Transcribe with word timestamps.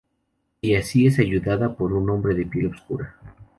Y 0.61 0.73
así 0.73 1.05
es 1.05 1.19
ayudada 1.19 1.75
por 1.75 1.93
un 1.93 2.09
hombre 2.09 2.33
de 2.33 2.47
piel 2.47 2.65
oscura. 2.73 3.17